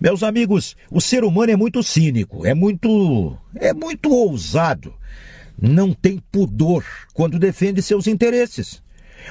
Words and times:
Meus 0.00 0.22
amigos, 0.22 0.76
o 0.90 1.00
ser 1.00 1.24
humano 1.24 1.52
é 1.52 1.56
muito 1.56 1.82
cínico, 1.82 2.46
é 2.46 2.54
muito. 2.54 3.36
é 3.56 3.72
muito 3.72 4.10
ousado. 4.10 4.94
Não 5.60 5.92
tem 5.92 6.20
pudor 6.32 6.84
quando 7.12 7.38
defende 7.38 7.80
seus 7.80 8.06
interesses. 8.06 8.82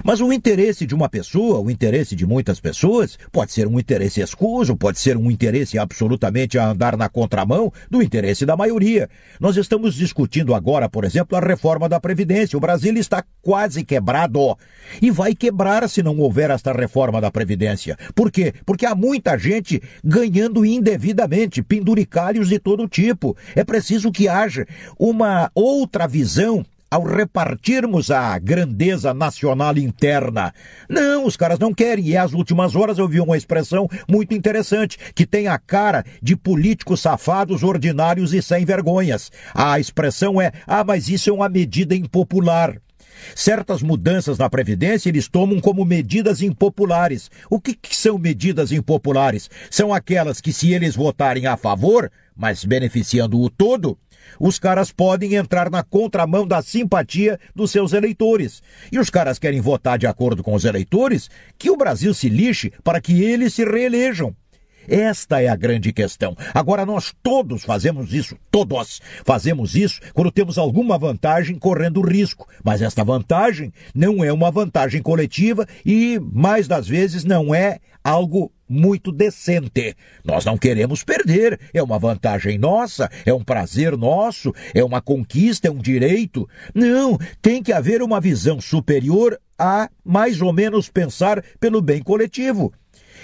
Mas 0.04 0.22
o 0.22 0.32
interesse 0.32 0.86
de 0.86 0.96
uma 0.96 1.10
pessoa, 1.10 1.60
o 1.60 1.70
interesse 1.70 2.16
de 2.16 2.26
muitas 2.26 2.60
pessoas, 2.60 3.18
pode 3.32 3.52
ser 3.52 3.68
um 3.68 3.80
interesse 3.80 4.21
escuso, 4.21 4.76
pode 4.76 5.00
ser 5.00 5.18
um 5.18 5.30
interesse 5.30 5.78
absolutamente 5.78 6.57
a 6.57 6.70
andar 6.70 6.98
na 6.98 7.10
contramão 7.10 7.71
do 7.89 8.02
interesse 8.02 8.46
da 8.46 8.57
maioria. 8.57 9.10
Nós 9.39 9.57
estamos 9.57 9.96
discutindo 9.96 10.56
agora, 10.56 10.89
por 10.89 11.04
exemplo, 11.04 11.38
a 11.38 11.42
reforma 11.42 11.88
da 11.88 12.00
Previdência. 12.00 12.57
O 12.57 12.61
Brasil 12.61 12.96
está 12.98 13.24
quase 13.42 13.84
quebrado 13.84 14.57
e 15.02 15.11
vai 15.11 15.36
quebrar 15.36 15.88
se 15.88 16.02
não 16.02 16.18
houver 16.18 16.50
esta 16.50 16.74
reforma 16.74 17.21
da 17.21 17.32
Previdência. 17.32 17.97
Por 18.15 18.32
quê? 18.32 18.54
Porque 18.65 18.86
há 18.86 18.96
muita 18.96 19.38
gente 19.38 19.82
ganhando 20.04 20.65
indevidamente, 20.65 21.61
penduricalhos 21.61 22.50
de 22.50 22.60
todo 22.60 22.88
tipo. 22.88 23.36
É 23.56 23.64
preciso 23.64 24.11
que 24.11 24.28
haja 24.28 24.65
uma 24.97 25.52
outra 25.54 26.07
visão 26.07 26.65
ao 26.93 27.02
repartirmos 27.02 28.11
a 28.11 28.38
grandeza 28.38 29.15
nacional 29.15 29.75
interna. 29.79 30.54
Não, 30.88 31.25
os 31.25 31.36
caras 31.36 31.57
não 31.57 31.74
querem. 31.74 32.06
E 32.06 32.16
às 32.16 32.33
últimas 32.33 32.75
horas 32.75 33.00
eu 33.00 33.08
vi 33.08 33.19
uma 33.19 33.36
expressão 33.36 33.89
muito 34.08 34.36
interessante, 34.36 35.00
que 35.16 35.25
tem 35.25 35.47
a 35.47 35.58
cara 35.58 36.06
de 36.22 36.36
políticos 36.36 37.02
safados, 37.02 37.64
ordinários 37.64 38.31
e 38.31 38.44
sem 38.44 38.64
vergonhas. 38.64 39.31
A 39.56 39.80
expressão 39.80 40.39
é: 40.39 40.52
ah, 40.67 40.83
mas 40.83 41.09
isso 41.09 41.31
é 41.31 41.33
uma 41.33 41.50
medida 41.50 41.95
impopular. 41.95 42.83
Certas 43.36 43.81
mudanças 43.81 44.38
na 44.38 44.50
Previdência 44.50 45.09
eles 45.09 45.27
tomam 45.27 45.59
como 45.59 45.86
medidas 45.86 46.41
impopulares. 46.41 47.30
O 47.49 47.59
que, 47.59 47.73
que, 47.73 47.95
são 47.95 48.17
medidas 48.17 48.72
impopulares? 48.72 49.49
São 49.69 49.94
aquelas 49.94 50.41
que, 50.41 50.53
se 50.53 50.73
eles 50.73 50.95
votarem 50.95 51.47
a 51.47 51.58
favor, 51.58 52.11
mas 52.36 52.66
beneficiando 52.66 53.39
o 53.39 53.49
todo, 53.49 53.97
os 54.39 54.57
caras 54.57 54.91
podem 54.91 55.35
entrar 55.35 55.69
na 55.69 55.83
contramão 55.83 56.47
da 56.47 56.61
simpatia 56.61 57.39
dos 57.55 57.71
seus 57.71 57.93
eleitores. 57.93 58.61
E 58.91 58.99
os 58.99 59.09
caras 59.09 59.39
querem 59.39 59.61
votar 59.61 59.97
de 59.97 60.08
acordo 60.08 60.43
com 60.43 60.53
os 60.53 60.65
eleitores, 60.65 61.30
que 61.58 61.69
o 61.69 61.77
Brasil 61.77 62.13
se 62.13 62.30
lixe 62.30 62.71
para 62.83 63.02
que 63.02 63.23
eles 63.23 63.53
se 63.53 63.63
reelejam. 63.63 64.35
Esta 64.88 65.42
é 65.42 65.48
a 65.48 65.56
grande 65.56 65.92
questão. 65.94 66.36
Agora, 66.53 66.86
nós 66.86 67.14
todos 67.22 67.64
fazemos 67.64 68.14
isso, 68.14 68.38
todos 68.52 69.02
fazemos 69.26 69.76
isso 69.76 70.00
quando 70.14 70.31
temos 70.31 70.58
alguma 70.58 70.98
vantagem 70.98 71.58
correndo 71.58 72.02
risco. 72.02 72.48
Mas 72.64 72.81
esta 72.81 73.04
vantagem 73.04 73.72
não 73.94 74.23
é 74.23 74.31
uma 74.31 74.52
vantagem 74.52 75.02
coletiva 75.02 75.67
e, 75.86 76.20
mais 76.31 76.67
das 76.67 76.88
vezes, 76.88 77.23
não 77.23 77.54
é 77.54 77.80
algo 78.04 78.52
muito 78.67 79.11
decente. 79.11 79.95
Nós 80.23 80.44
não 80.44 80.58
queremos 80.58 81.04
perder. 81.04 81.59
É 81.73 81.81
uma 81.81 82.00
vantagem 82.00 82.58
nossa, 82.58 83.09
é 83.26 83.34
um 83.34 83.44
prazer 83.44 83.95
nosso, 83.95 84.54
é 84.73 84.84
uma 84.84 85.02
conquista, 85.02 85.67
é 85.67 85.72
um 85.72 85.78
direito. 85.78 86.48
Não, 86.73 87.17
tem 87.42 87.61
que 87.61 87.72
haver 87.72 88.02
uma 88.02 88.20
visão 88.20 88.59
superior 88.59 89.39
a 89.58 89.89
mais 90.04 90.42
ou 90.42 90.52
menos 90.52 90.89
pensar 90.89 91.44
pelo 91.59 91.81
bem 91.81 92.02
coletivo. 92.02 92.73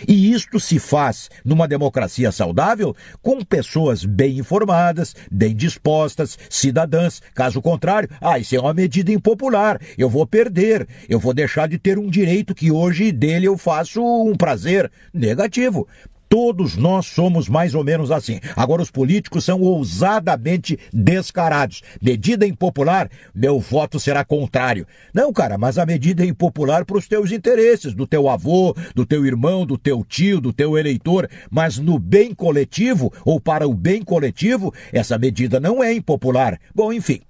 E 0.07 0.31
isto 0.31 0.59
se 0.59 0.79
faz 0.79 1.29
numa 1.43 1.67
democracia 1.67 2.31
saudável 2.31 2.95
com 3.21 3.43
pessoas 3.43 4.03
bem 4.05 4.37
informadas, 4.37 5.15
bem 5.31 5.55
dispostas, 5.55 6.37
cidadãs. 6.49 7.21
Caso 7.33 7.61
contrário, 7.61 8.09
ah, 8.21 8.39
isso 8.39 8.55
é 8.55 8.59
uma 8.59 8.73
medida 8.73 9.11
impopular. 9.11 9.79
Eu 9.97 10.09
vou 10.09 10.25
perder. 10.25 10.87
Eu 11.07 11.19
vou 11.19 11.33
deixar 11.33 11.67
de 11.67 11.77
ter 11.77 11.97
um 11.97 12.09
direito 12.09 12.55
que 12.55 12.71
hoje 12.71 13.11
dele 13.11 13.47
eu 13.47 13.57
faço 13.57 14.01
um 14.01 14.35
prazer. 14.35 14.91
Negativo. 15.13 15.87
Todos 16.29 16.77
nós 16.77 17.07
somos 17.07 17.49
mais 17.49 17.73
ou 17.73 17.83
menos 17.83 18.11
assim. 18.11 18.39
Agora, 18.55 18.83
os 18.83 18.91
políticos 18.91 19.43
são 19.43 19.61
ousadamente 19.61 20.77
descarados. 20.93 21.81
Medida 21.99 22.45
impopular, 22.45 23.09
meu 23.33 23.59
voto 23.59 23.99
será 23.99 24.23
contrário. 24.23 24.85
Não, 25.11 25.33
cara, 25.33 25.57
mas 25.57 25.79
a 25.79 25.87
medida 25.87 26.23
é 26.23 26.27
impopular 26.27 26.85
para 26.85 26.99
os 26.99 27.07
teus 27.07 27.31
interesses, 27.31 27.95
do 27.95 28.05
teu 28.05 28.29
avô, 28.29 28.75
do 28.93 29.07
teu 29.07 29.25
irmão, 29.25 29.65
do 29.65 29.75
teu 29.75 30.05
tio, 30.07 30.39
do 30.39 30.53
teu 30.53 30.77
eleitor. 30.77 31.27
Mas 31.49 31.79
no 31.79 31.97
bem 31.97 32.35
coletivo, 32.35 33.11
ou 33.25 33.41
para 33.41 33.67
o 33.67 33.73
bem 33.73 34.03
coletivo, 34.03 34.71
essa 34.93 35.17
medida 35.17 35.59
não 35.59 35.83
é 35.83 35.91
impopular. 35.91 36.59
Bom, 36.75 36.93
enfim, 36.93 37.21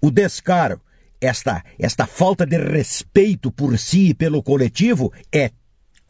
o 0.00 0.10
descaro 0.10 0.80
esta, 1.20 1.62
esta 1.78 2.04
falta 2.04 2.44
de 2.44 2.58
respeito 2.58 3.52
por 3.52 3.78
si 3.78 4.08
e 4.08 4.14
pelo 4.14 4.42
coletivo 4.42 5.12
é 5.32 5.52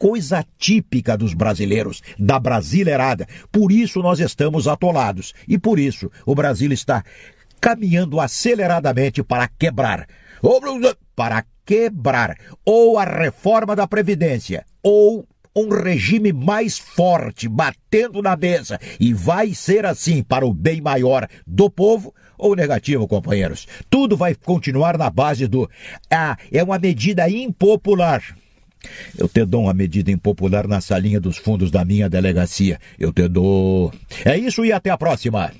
coisa 0.03 0.45
típica 0.57 1.17
dos 1.17 1.33
brasileiros, 1.33 2.01
da 2.19 2.37
brasileirada. 2.37 3.25
Por 3.49 3.71
isso 3.71 4.01
nós 4.01 4.19
estamos 4.19 4.67
atolados 4.67 5.33
e 5.47 5.57
por 5.57 5.79
isso 5.79 6.11
o 6.25 6.35
Brasil 6.35 6.73
está 6.73 7.05
caminhando 7.61 8.19
aceleradamente 8.19 9.23
para 9.23 9.47
quebrar. 9.47 10.05
Para 11.15 11.45
quebrar 11.65 12.35
ou 12.65 12.99
a 12.99 13.05
reforma 13.05 13.77
da 13.77 13.87
Previdência 13.87 14.65
ou 14.83 15.25
um 15.55 15.69
regime 15.69 16.33
mais 16.33 16.77
forte 16.77 17.47
batendo 17.47 18.21
na 18.21 18.35
mesa 18.35 18.77
e 18.99 19.13
vai 19.13 19.53
ser 19.53 19.85
assim 19.85 20.21
para 20.21 20.45
o 20.45 20.53
bem 20.53 20.81
maior 20.81 21.29
do 21.47 21.69
povo 21.69 22.13
ou 22.37 22.57
negativo, 22.57 23.07
companheiros? 23.07 23.69
Tudo 23.89 24.17
vai 24.17 24.35
continuar 24.35 24.97
na 24.97 25.09
base 25.09 25.47
do 25.47 25.69
ah, 26.11 26.35
é 26.51 26.61
uma 26.61 26.77
medida 26.77 27.29
impopular. 27.29 28.21
Eu 29.17 29.27
te 29.27 29.45
dou 29.45 29.63
uma 29.63 29.73
medida 29.73 30.11
impopular 30.11 30.67
na 30.67 30.81
salinha 30.81 31.19
dos 31.19 31.37
fundos 31.37 31.71
da 31.71 31.85
minha 31.85 32.09
delegacia. 32.09 32.79
Eu 32.99 33.11
te 33.11 33.27
dou. 33.27 33.91
É 34.25 34.37
isso 34.37 34.65
e 34.65 34.71
até 34.71 34.89
a 34.89 34.97
próxima. 34.97 35.51